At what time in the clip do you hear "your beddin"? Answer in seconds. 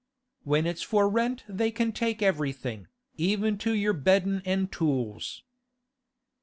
3.71-4.41